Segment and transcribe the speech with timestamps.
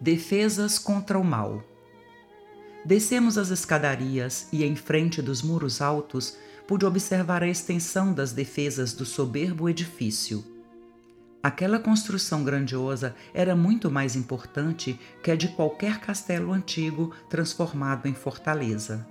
[0.00, 1.64] Defesas contra o mal.
[2.84, 6.36] Descemos as escadarias e, em frente dos muros altos,
[6.68, 10.44] pude observar a extensão das defesas do soberbo edifício.
[11.42, 18.14] Aquela construção grandiosa era muito mais importante que a de qualquer castelo antigo transformado em
[18.14, 19.04] fortaleza.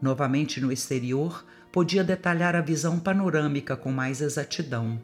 [0.00, 5.00] Novamente no exterior, podia detalhar a visão panorâmica com mais exatidão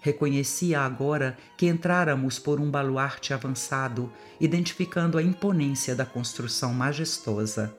[0.00, 7.74] Reconhecia agora que entráramos por um baluarte avançado, identificando a imponência da construção majestosa.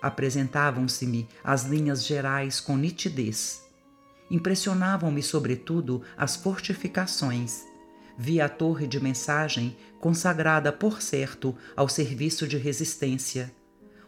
[0.00, 3.64] Apresentavam-se-me as linhas gerais com nitidez.
[4.30, 7.64] Impressionavam-me, sobretudo, as fortificações.
[8.16, 13.52] Vi a torre de mensagem, consagrada, por certo, ao serviço de resistência.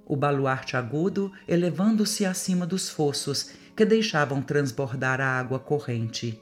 [0.07, 6.41] O baluarte agudo elevando-se acima dos fossos que deixavam transbordar a água corrente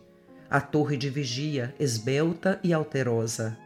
[0.50, 3.56] a torre de vigia, esbelta e alterosa.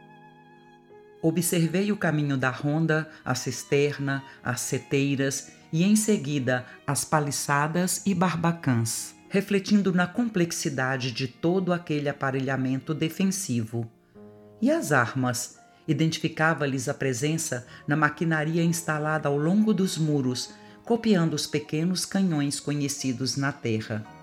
[1.21, 8.13] Observei o caminho da ronda, a cisterna, as seteiras e, em seguida, as paliçadas e
[8.13, 13.89] barbacãs, refletindo na complexidade de todo aquele aparelhamento defensivo.
[14.61, 15.57] E as armas?
[15.87, 23.35] Identificava-lhes a presença na maquinaria instalada ao longo dos muros, copiando os pequenos canhões conhecidos
[23.35, 24.14] na terra.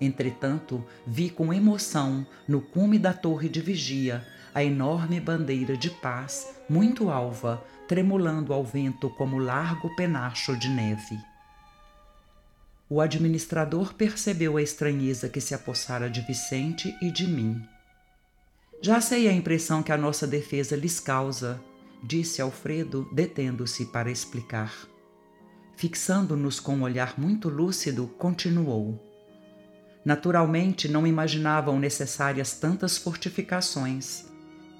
[0.00, 6.54] Entretanto, vi com emoção, no cume da torre de vigia, a enorme bandeira de paz,
[6.68, 11.18] muito alva, tremulando ao vento como largo penacho de neve.
[12.88, 17.60] O administrador percebeu a estranheza que se apossara de Vicente e de mim.
[18.80, 21.60] Já sei a impressão que a nossa defesa lhes causa,
[22.02, 24.72] disse Alfredo, detendo-se para explicar.
[25.76, 29.05] Fixando-nos com um olhar muito lúcido, continuou.
[30.06, 34.26] Naturalmente, não imaginavam necessárias tantas fortificações.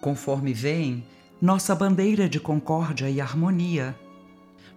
[0.00, 1.04] Conforme veem,
[1.42, 3.98] nossa bandeira de concórdia e harmonia.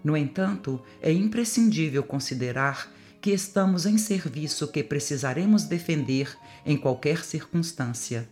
[0.04, 6.36] No entanto, é imprescindível considerar que estamos em serviço que precisaremos defender
[6.66, 8.28] em qualquer circunstância.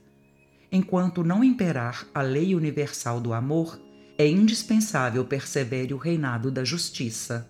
[0.72, 3.80] Enquanto não imperar a lei universal do amor,
[4.18, 7.48] é indispensável persevere o reinado da justiça.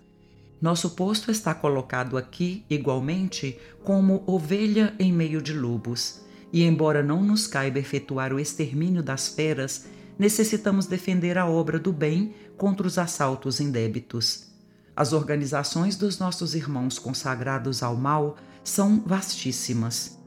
[0.60, 6.20] Nosso posto está colocado aqui, igualmente, como ovelha em meio de lobos,
[6.52, 9.86] e embora não nos caiba efetuar o extermínio das feras,
[10.18, 14.48] necessitamos defender a obra do bem contra os assaltos indébitos.
[14.96, 20.18] As organizações dos nossos irmãos consagrados ao mal são vastíssimas.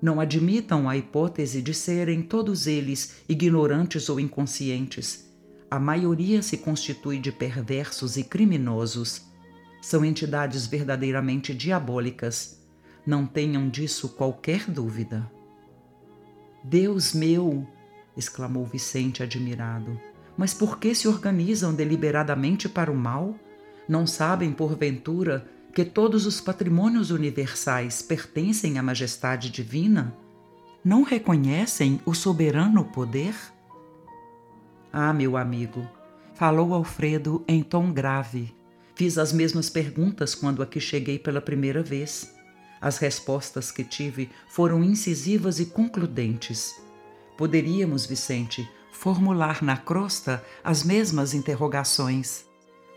[0.00, 5.26] Não admitam a hipótese de serem todos eles ignorantes ou inconscientes.
[5.70, 9.35] A maioria se constitui de perversos e criminosos
[9.86, 12.60] são entidades verdadeiramente diabólicas.
[13.06, 15.30] Não tenham disso qualquer dúvida.
[16.64, 17.64] Deus meu!
[18.16, 19.96] exclamou Vicente admirado.
[20.36, 23.38] Mas por que se organizam deliberadamente para o mal?
[23.88, 30.12] Não sabem, porventura, que todos os patrimônios universais pertencem à majestade divina?
[30.84, 33.36] Não reconhecem o soberano poder?
[34.92, 35.88] Ah, meu amigo,
[36.34, 38.55] falou Alfredo em tom grave,
[38.96, 42.32] Fiz as mesmas perguntas quando aqui cheguei pela primeira vez.
[42.80, 46.74] As respostas que tive foram incisivas e concludentes.
[47.36, 52.46] Poderíamos, Vicente, formular na crosta as mesmas interrogações.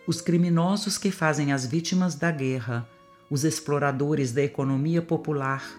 [0.08, 2.90] Os criminosos que fazem as vítimas da guerra,
[3.30, 5.70] os exploradores da economia popular,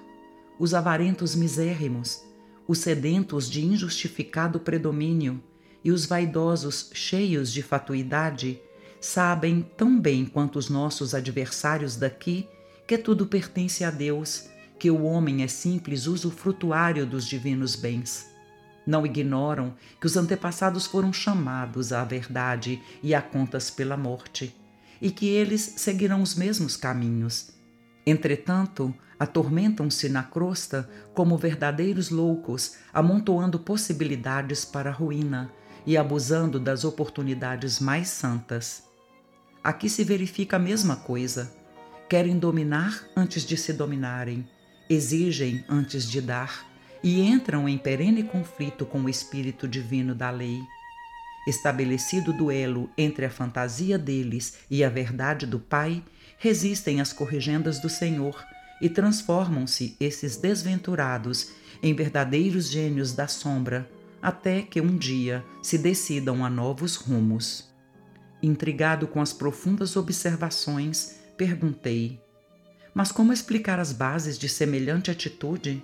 [0.59, 2.22] os avarentos misérrimos,
[2.68, 5.42] os sedentos de injustificado predomínio
[5.83, 8.60] e os vaidosos cheios de fatuidade
[9.00, 12.48] sabem tão bem quanto os nossos adversários daqui
[12.86, 18.28] que tudo pertence a Deus, que o homem é simples usufrutuário dos divinos bens.
[18.86, 24.54] Não ignoram que os antepassados foram chamados à verdade e a contas pela morte,
[25.00, 27.53] e que eles seguirão os mesmos caminhos.
[28.04, 35.53] Entretanto, atormentam-se na crosta como verdadeiros loucos, amontoando possibilidades para a ruína
[35.86, 38.90] e abusando das oportunidades mais santas.
[39.62, 41.54] Aqui se verifica a mesma coisa.
[42.09, 44.48] Querem dominar antes de se dominarem,
[44.89, 46.66] exigem antes de dar
[47.03, 50.60] e entram em perene conflito com o espírito divino da lei.
[51.47, 56.03] estabelecido o duelo entre a fantasia deles e a verdade do Pai,
[56.39, 58.42] resistem às corrigendas do Senhor
[58.80, 61.53] e transformam-se esses desventurados
[61.83, 63.91] em verdadeiros gênios da sombra,
[64.22, 67.69] até que um dia se decidam a novos rumos.
[68.42, 72.19] Intrigado com as profundas observações, perguntei:
[72.95, 75.83] Mas como explicar as bases de semelhante atitude?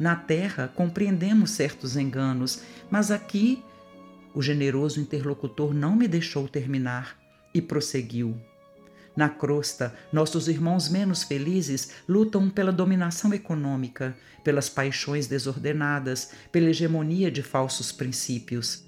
[0.00, 3.62] Na terra compreendemos certos enganos, mas aqui
[4.34, 7.16] o generoso interlocutor não me deixou terminar
[7.54, 8.36] e prosseguiu.
[9.14, 17.30] Na crosta, nossos irmãos menos felizes lutam pela dominação econômica, pelas paixões desordenadas, pela hegemonia
[17.30, 18.84] de falsos princípios.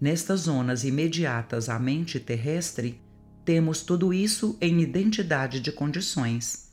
[0.00, 3.00] Nestas zonas imediatas à mente terrestre,
[3.44, 6.64] temos tudo isso em identidade de condições.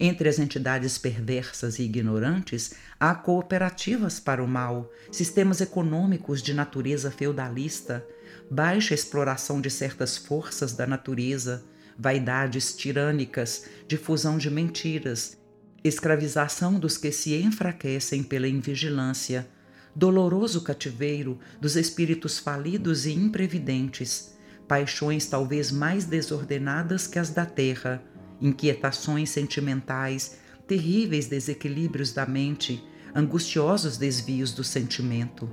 [0.00, 7.10] Entre as entidades perversas e ignorantes, há cooperativas para o mal, sistemas econômicos de natureza
[7.10, 8.06] feudalista,
[8.50, 11.64] baixa exploração de certas forças da natureza,
[11.98, 15.36] vaidades tirânicas, difusão de mentiras,
[15.82, 19.48] escravização dos que se enfraquecem pela invigilância,
[19.98, 24.32] doloroso cativeiro dos espíritos falidos e imprevidentes,
[24.68, 28.00] paixões talvez mais desordenadas que as da terra,
[28.40, 32.80] inquietações sentimentais, terríveis desequilíbrios da mente,
[33.12, 35.50] angustiosos desvios do sentimento.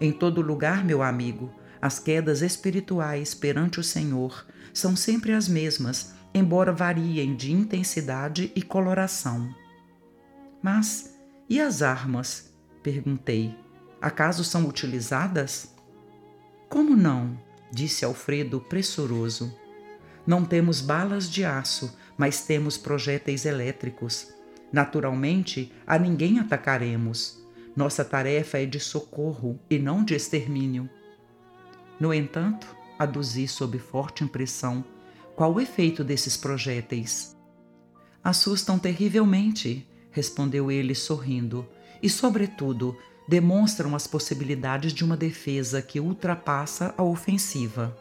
[0.00, 6.14] Em todo lugar, meu amigo, as quedas espirituais perante o Senhor são sempre as mesmas,
[6.34, 9.48] embora variem de intensidade e coloração.
[10.60, 11.14] Mas
[11.48, 12.52] e as armas?
[12.82, 13.67] perguntei.
[14.00, 15.74] Acaso são utilizadas?
[16.68, 17.38] Como não?
[17.70, 19.52] disse Alfredo pressuroso.
[20.26, 24.32] Não temos balas de aço, mas temos projéteis elétricos.
[24.72, 27.42] Naturalmente, a ninguém atacaremos.
[27.74, 30.88] Nossa tarefa é de socorro e não de extermínio.
[31.98, 32.66] No entanto,
[32.98, 34.84] aduzi sob forte impressão
[35.34, 37.36] qual o efeito desses projéteis.
[38.22, 41.66] Assustam terrivelmente, respondeu ele sorrindo,
[42.02, 42.96] e, sobretudo,
[43.28, 47.94] demonstram as possibilidades de uma defesa que ultrapassa a ofensiva.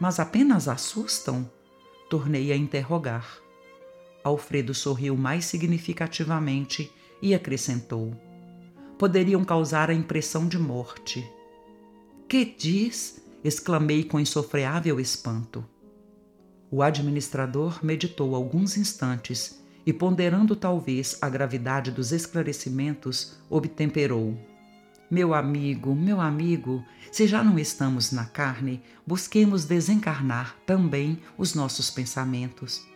[0.00, 1.48] Mas apenas assustam?
[2.10, 3.38] Tornei a interrogar.
[4.24, 6.90] Alfredo sorriu mais significativamente
[7.22, 8.12] e acrescentou:
[8.98, 11.24] Poderiam causar a impressão de morte.
[12.28, 13.22] Que diz?
[13.44, 15.64] exclamei com insofreável espanto.
[16.70, 19.60] O administrador meditou alguns instantes
[19.90, 24.38] e, ponderando talvez a gravidade dos esclarecimentos, obtemperou.
[25.10, 31.90] Meu amigo, meu amigo, se já não estamos na carne, busquemos desencarnar também os nossos
[31.90, 32.86] pensamentos.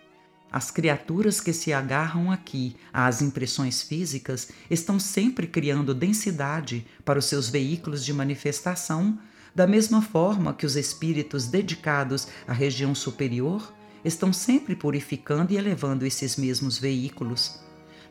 [0.52, 7.24] As criaturas que se agarram aqui às impressões físicas estão sempre criando densidade para os
[7.24, 9.18] seus veículos de manifestação,
[9.52, 16.04] da mesma forma que os espíritos dedicados à região superior estão sempre purificando e elevando
[16.04, 17.60] esses mesmos veículos.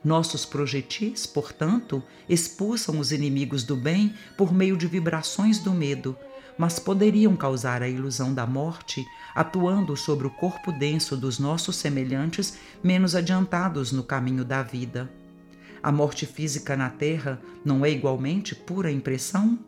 [0.04, 6.18] Nossos projetis, portanto, expulsam os inimigos do bem por meio de vibrações do medo,
[6.58, 12.58] mas poderiam causar a ilusão da morte, atuando sobre o corpo denso dos nossos semelhantes
[12.84, 15.10] menos adiantados no caminho da vida.
[15.82, 19.60] A morte física na Terra não é igualmente pura impressão?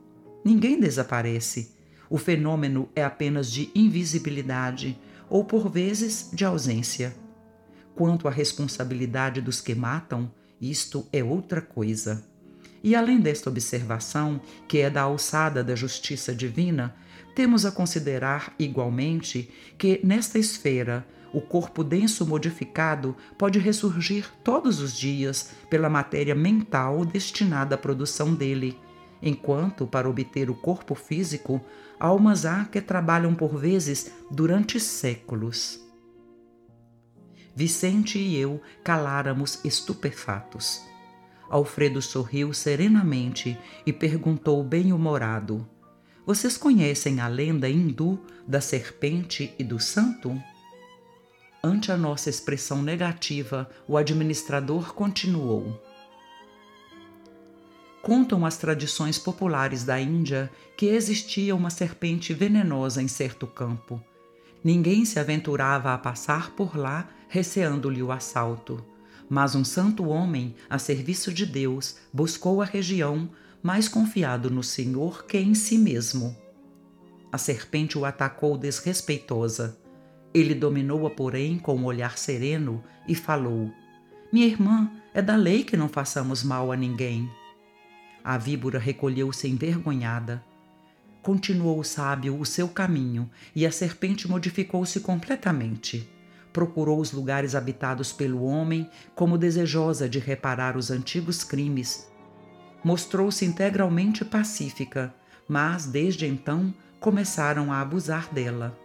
[0.43, 1.73] Ninguém desaparece.
[2.09, 4.97] O fenômeno é apenas de invisibilidade
[5.29, 7.15] ou, por vezes, de ausência.
[7.95, 12.25] Quanto à responsabilidade dos que matam, isto é outra coisa.
[12.83, 16.95] E além desta observação, que é da alçada da justiça divina,
[17.33, 24.95] temos a considerar igualmente que nesta esfera o corpo denso modificado pode ressurgir todos os
[24.97, 28.79] dias pela matéria mental destinada à produção dele,
[29.21, 31.61] enquanto, para obter o corpo físico,
[31.99, 35.79] almas há que trabalham por vezes durante séculos.
[37.55, 40.81] Vicente e eu caláramos estupefatos.
[41.49, 45.65] Alfredo sorriu serenamente e perguntou bem-humorado:
[46.25, 50.37] Vocês conhecem a lenda hindu da serpente e do santo?
[51.63, 55.81] Ante a nossa expressão negativa, o administrador continuou:
[58.05, 63.99] Contam as tradições populares da Índia que existia uma serpente venenosa em certo campo.
[64.63, 68.85] Ninguém se aventurava a passar por lá receando-lhe o assalto.
[69.27, 73.27] Mas um santo homem, a serviço de Deus, buscou a região,
[73.63, 76.37] mais confiado no Senhor que em si mesmo.
[77.31, 79.79] A serpente o atacou desrespeitosa.
[80.31, 83.71] Ele dominou-a, porém, com um olhar sereno e falou:
[84.31, 87.27] Minha irmã, é da lei que não façamos mal a ninguém.
[88.25, 90.43] A víbora recolheu-se envergonhada.
[91.21, 96.09] Continuou o sábio o seu caminho e a serpente modificou-se completamente.
[96.51, 102.09] Procurou os lugares habitados pelo homem como desejosa de reparar os antigos crimes.
[102.83, 105.13] Mostrou-se integralmente pacífica,
[105.47, 108.75] mas desde então começaram a abusar dela.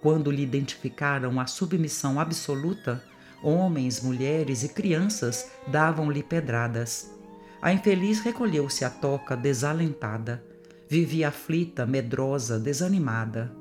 [0.00, 3.02] Quando lhe identificaram a submissão absoluta,
[3.42, 7.17] homens, mulheres e crianças davam-lhe pedradas.
[7.60, 10.44] A infeliz recolheu-se à toca desalentada
[10.88, 13.52] vivia aflita, medrosa, desanimada.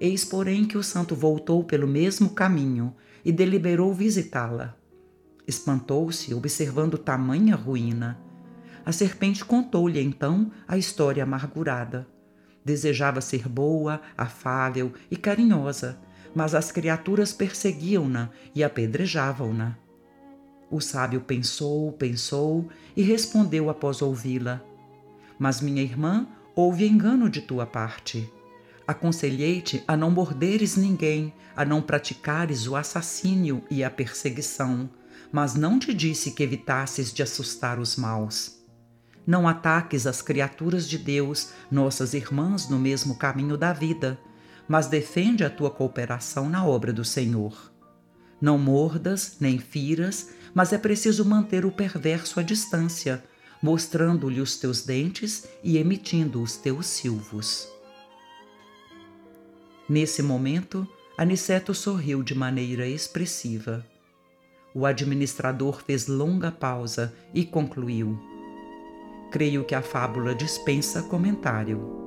[0.00, 4.74] Eis, porém, que o santo voltou pelo mesmo caminho e deliberou visitá-la.
[5.46, 8.18] Espantou-se, observando tamanha ruína.
[8.84, 12.06] A serpente contou-lhe então a história amargurada.
[12.64, 15.98] Desejava ser boa, afável e carinhosa,
[16.34, 19.78] mas as criaturas perseguiam-na e apedrejavam-na.
[20.70, 24.60] O sábio pensou, pensou e respondeu após ouvi-la:
[25.38, 28.32] Mas minha irmã houve engano de tua parte.
[28.86, 34.88] Aconselhei-te a não morderes ninguém, a não praticares o assassínio e a perseguição,
[35.32, 38.56] mas não te disse que evitasses de assustar os maus.
[39.26, 44.18] Não ataques as criaturas de Deus, nossas irmãs no mesmo caminho da vida,
[44.68, 47.72] mas defende a tua cooperação na obra do Senhor.
[48.40, 53.22] Não mordas nem firas, mas é preciso manter o perverso à distância,
[53.62, 57.68] mostrando-lhe os teus dentes e emitindo os teus silvos.
[59.86, 63.84] Nesse momento, Aniceto sorriu de maneira expressiva.
[64.74, 68.18] O administrador fez longa pausa e concluiu:
[69.30, 72.05] Creio que a fábula dispensa comentário.